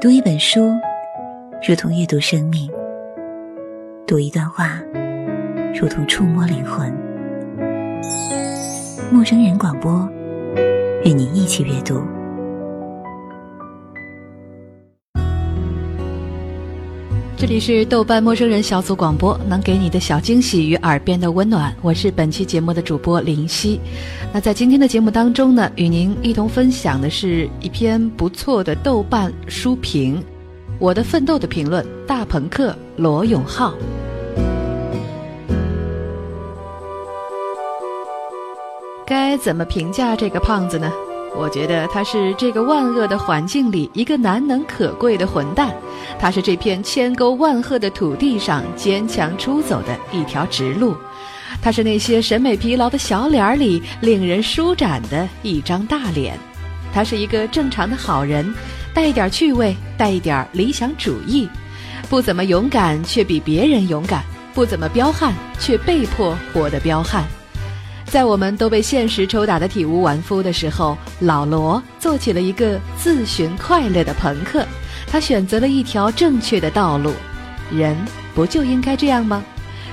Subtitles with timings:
[0.00, 0.60] 读一本书，
[1.66, 2.68] 如同阅读生命；
[4.06, 4.80] 读一段话，
[5.74, 6.88] 如同触摸灵魂。
[9.10, 10.08] 陌生人广播，
[11.04, 12.00] 与你一起阅读。
[17.40, 21.72] 这里是豆瓣陌生人小组广播，能给你的小惊喜与耳边的温暖。
[21.82, 23.80] 我是本期节目的主播林夕。
[24.32, 30.20] 那在今天的节目当中呢，与您一同分享的是一篇不错的豆瓣书评，
[30.80, 33.72] 《我的奋斗》的评论，大朋克罗永浩。
[39.06, 40.92] 该怎么评价这个胖子呢？
[41.36, 45.72] 我觉得他是这个万恶的环境里一个难能可贵的混蛋，
[46.18, 50.96] 他是这片千沟万壑的土地上坚强出走的一条直路，
[51.62, 56.36] 他是那些审美疲劳的小脸里令人舒展的一张大脸，
[56.92, 58.52] 他是一个正常的好人，
[58.92, 61.48] 带一点趣味，带一点理想主义，
[62.08, 67.24] 不怎么勇敢却比别人勇敢，不怎么彪悍却被迫活得彪悍。
[68.10, 74.66] 在我们都被现实抽打得体无完肤的时候，老罗做起了一个自寻快乐的朋克。
[75.06, 77.12] 他选择了一条正确的道路，
[77.70, 77.94] 人
[78.34, 79.44] 不就应该这样吗？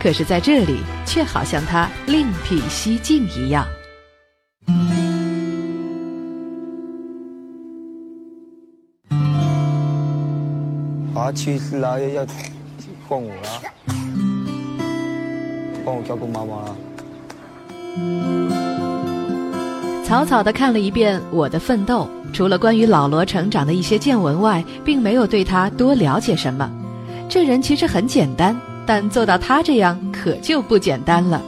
[0.00, 3.66] 可是，在这里却好像他另辟蹊径一样。
[11.14, 12.26] 啊，其实啦，要
[13.06, 13.60] 换我啦，
[15.84, 16.76] 换我照顾妈妈啦。
[20.04, 26.70] 草草的看了一遍《我的奋斗》，除了关于老罗成长的一些见闻外，并没有对他多了解什么。
[27.28, 31.42] 这人其实很简单，但做到他这样可就不简单了。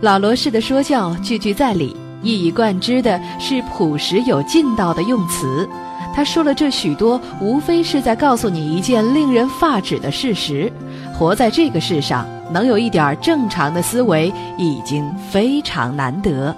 [0.00, 5.68] 老罗式的说教句句在理，一以贯之的是朴实有劲道的用词。
[6.12, 10.72] 他说了这许多，无非是在告诉你一件令人发指的事实：
[11.14, 12.26] 活在这个世上。
[12.52, 16.54] 能有一点正常的思维已经非常难得。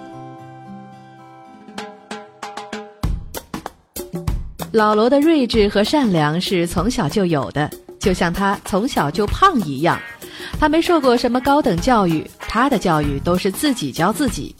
[4.72, 9.96] 老罗的睿智和善良是从小就有的，就像他从小就胖一样。
[10.58, 14.54] 他没受过什么高等教育，他的教育都是自己教自己。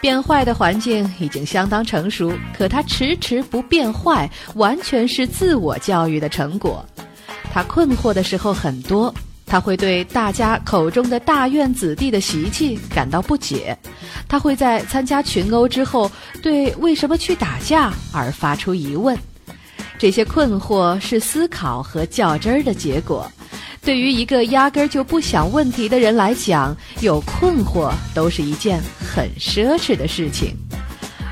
[0.00, 6.84] 变坏的环境已经相当成熟，可他迟迟不变坏，完全是自我教育的成果。
[7.52, 9.14] 他困惑的时候很多。
[9.52, 13.76] 他会对大家口中的大院子弟的习气感到不解，
[14.26, 16.10] 他会在参加群殴之后
[16.42, 19.14] 对为什么去打架而发出疑问，
[19.98, 23.30] 这些困惑是思考和较真儿的结果。
[23.82, 30.56] 对于一个压根儿就不想问题的人来讲，有困惑都是一件很奢侈的事情，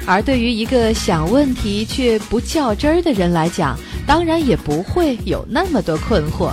[0.06, 6.52] 而对于一个想问题却不较真儿的人来讲，当然也不会有那么多困惑。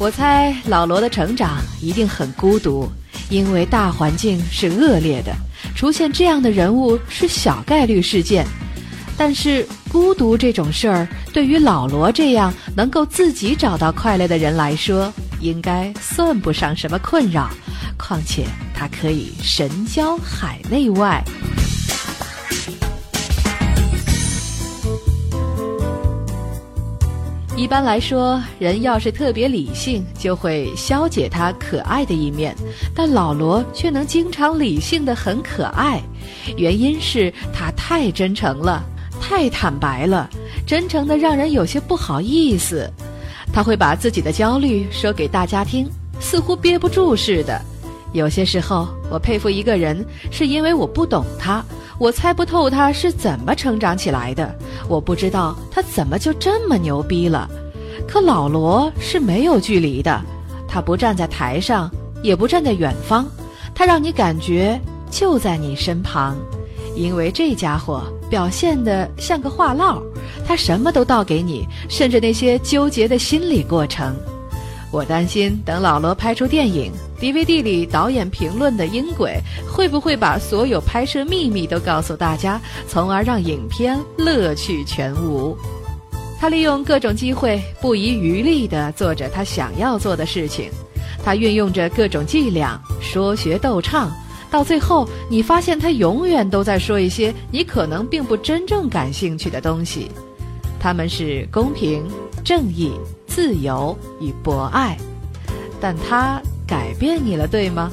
[0.00, 2.90] 我猜老罗的成长一定很孤独，
[3.28, 5.30] 因为大环境是恶劣的，
[5.76, 8.46] 出现这样的人物是小概率事件。
[9.14, 17.50] 但是孤独这种事儿，对于老罗这样能够自己找到快乐的人来说，应该算不上什么困扰。
[17.98, 21.22] 况且他可以神交海内外。
[27.60, 32.56] 一般来说，人要是特别理性，就会消解他可爱的一面。
[32.94, 36.00] 但老罗却能经常理性的很可爱，
[36.56, 38.82] 原因是他太真诚了，
[39.20, 40.26] 太坦白了，
[40.66, 42.90] 真诚的让人有些不好意思。
[43.52, 45.86] 他会把自己的焦虑说给大家听，
[46.18, 47.60] 似乎憋不住似的。
[48.14, 51.62] 有些时候，我佩服一个人，是因为我不懂他。
[52.00, 54.56] 我猜不透他是怎么成长起来的，
[54.88, 57.46] 我不知道他怎么就这么牛逼了。
[58.08, 60.18] 可老罗是没有距离的，
[60.66, 61.90] 他不站在台上，
[62.22, 63.26] 也不站在远方，
[63.74, 64.80] 他让你感觉
[65.10, 66.38] 就在你身旁，
[66.96, 70.02] 因为这家伙表现的像个话唠，
[70.46, 74.16] 他什么都倒给你，甚至那些纠结的心理过程。
[74.90, 76.90] 我担心等老罗拍出电影。
[77.20, 79.38] DVD 里导演评论的音轨
[79.70, 82.58] 会不会把所有拍摄秘密都告诉大家，
[82.88, 85.54] 从而让影片乐趣全无？
[86.40, 90.70] 他利用各种机会，不遗余力地做着他想要做的事情。
[91.22, 94.10] 他运用着各种伎俩，说学逗唱，
[94.50, 100.10] 到最后你发现他永远都在说一些你可能并不真正感兴趣的东西。
[100.80, 102.02] 他们是公平、
[102.42, 102.92] 正义、
[103.26, 104.96] 自由与博爱，
[105.78, 106.40] 但他。
[106.70, 107.90] 改变你了对吗？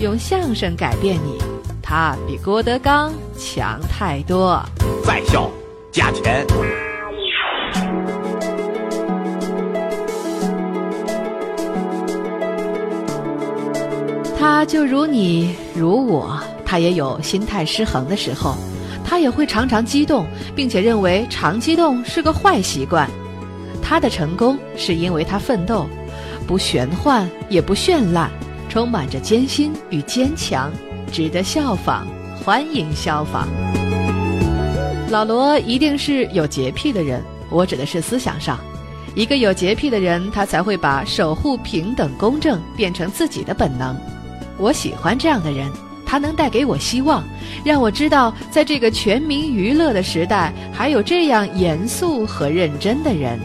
[0.00, 1.38] 用相声改变你
[1.80, 4.60] 他比郭德纲强太多。
[5.04, 5.48] 再笑
[5.92, 6.44] 加钱。
[14.36, 18.56] 他就如你如我他也有心态失衡的时候
[19.04, 23.08] 他也会常常激动并且认为常激动是个坏习惯。
[23.80, 25.86] 他的成功是因为他奋斗
[26.46, 28.30] 不玄幻也不绚烂，
[28.68, 30.70] 充满着艰辛与坚强，
[31.10, 32.06] 值得效仿，
[32.44, 33.48] 欢迎效仿。
[35.10, 38.58] 老罗一定是有洁癖的人，我指的是思想上。
[39.14, 43.96] 一个有洁癖的人，他才会把守护平等公正变成自己的本能。
[44.58, 45.70] 我喜欢这样的人，
[46.04, 47.24] 他能带给我希望，
[47.64, 53.40] 让我知道在这个全民娱乐的时代，还有这样严肃和认真的人。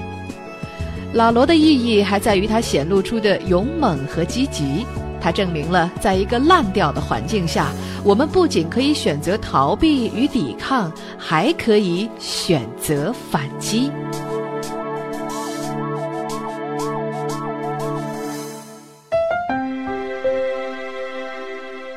[1.14, 4.86] 老罗的意义还在于他显露出的勇猛和积极。
[5.20, 7.68] 他证明了，在一个烂掉的环境下，
[8.04, 13.92] 我们不仅可以选择逃避与抵抗，还可以选择反击。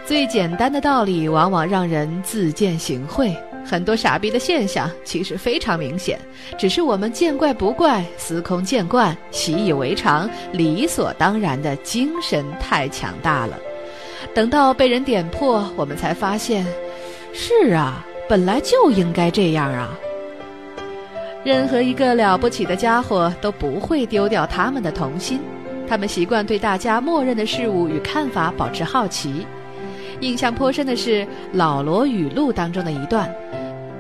[0.05, 3.35] 最简单的道理，往往让人自见形秽。
[3.65, 6.19] 很多傻逼的现象其实非常明显，
[6.59, 13.59] 只是我们见怪不怪、司空见惯、习以为常、理所当然的精神太强大了。
[14.35, 16.67] 等到被人点破，我们才发现，
[17.33, 19.97] 是啊，本来就应该这样啊。
[21.45, 25.41] 任何一个了不起的家伙都不会丢掉他们的童心，
[25.87, 29.47] 他们习惯对大家默认的事物与看法保持好奇。
[30.21, 31.23] 印象颇深的是
[31.53, 33.33] 《老罗语录》当中的一段，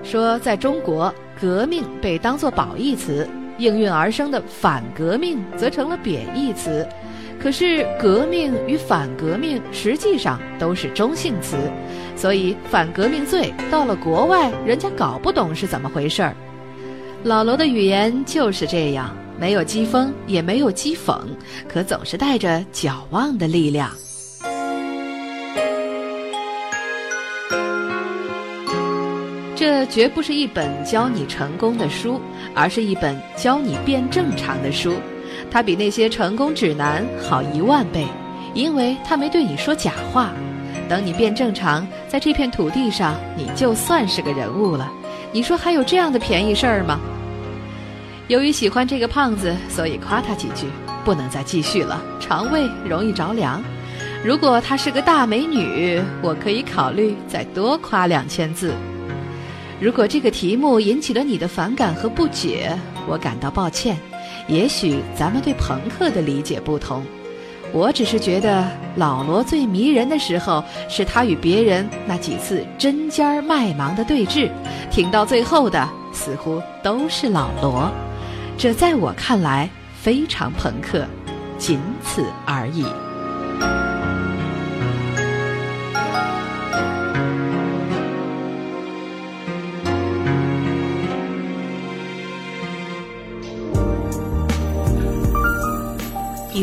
[0.02, 3.28] 说在中国，革命被当作褒义词，
[3.58, 6.86] 应运而生的反革命则成了贬义词。
[7.40, 11.56] 可是，革命与反革命实际上都是中性词，
[12.16, 16.34] 所以反革命罪到了国外，人家搞不懂是怎么回事儿。
[17.22, 21.18] 老罗的语言就是这样，没有讥讽，也没有讥讽，
[21.68, 23.90] 可总是带着矫枉的力量。
[29.64, 32.20] 这绝不是一本教你成功的书，
[32.54, 34.92] 而是一本教你变正常的书。
[35.50, 38.06] 它比那些成功指南好一万倍，
[38.52, 40.34] 因为它没对你说假话。
[40.86, 44.92] 等你变正常，在这片土地上，你就算是个人物了。
[45.32, 47.00] 你说还有这样的便宜事儿吗？
[48.28, 50.66] 由于喜欢这个胖子，所以夸他几句，
[51.06, 53.62] 不能再继续了，肠胃容易着凉。
[54.22, 58.70] 如果她是个大美女，我可以考虑再多夸两千字。
[59.84, 62.74] 如果这个题目引起了你的反感和不解，
[63.06, 63.98] 我感到抱歉。
[64.48, 67.04] 也许咱们对朋克的理解不同，
[67.70, 68.66] 我只是觉得
[68.96, 74.50] 老罗最迷人的时候是他与别人那几次针尖麦芒的对峙，
[74.90, 77.92] 挺到最后的似乎都是老罗。
[78.56, 79.68] 这在我看来
[80.00, 81.04] 非常朋克，
[81.58, 82.86] 仅此而已。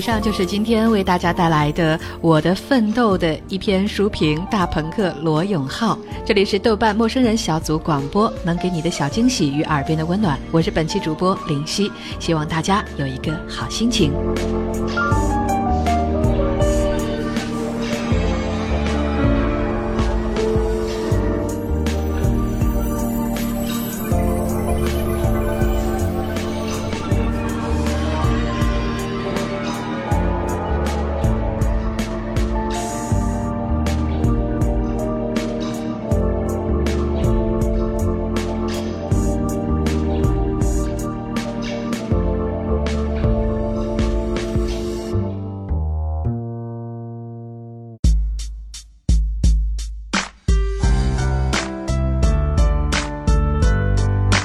[0.01, 5.95] 以上就是今天为大家带来的《我的奋斗》的一篇书评，大朋克罗永浩。
[6.25, 10.39] 这里是豆瓣陌生人小组广播，能给你的小惊喜与耳边的温暖。
[10.49, 14.11] 我是本期主播林夕，希望大家有一个好心情。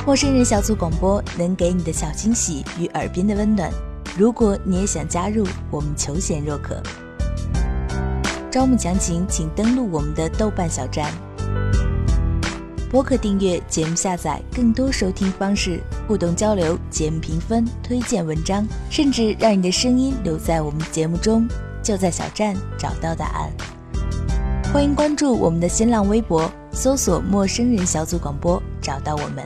[0.06, 3.68] 陌生人小组广播能给你的小惊喜与耳边的温暖。
[4.16, 6.80] 如果你也想加入，我们求贤若渴。
[8.48, 11.12] 招募详情请登录我们的豆瓣小站。
[12.88, 21.48] 播客订阅、节目下载、更多收听方式、互动交流、节目评分、推荐文章，甚至让你的声音留在我们节目中，
[21.82, 23.75] 就在小站找到答案。
[24.76, 29.42] 欢迎关注我们的新浪微博，搜索“陌生人小组广播”，找到我们。